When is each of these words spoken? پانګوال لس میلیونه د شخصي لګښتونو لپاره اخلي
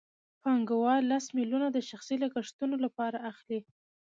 پانګوال 0.41 1.01
لس 1.11 1.25
میلیونه 1.37 1.67
د 1.71 1.77
شخصي 1.89 2.15
لګښتونو 2.23 2.75
لپاره 2.85 3.17
اخلي 3.31 3.59